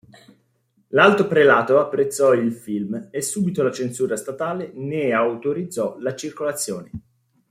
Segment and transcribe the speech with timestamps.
[0.87, 6.89] L'alto prelato apprezzò il film e subito la censura statale ne autorizzò la circolazione.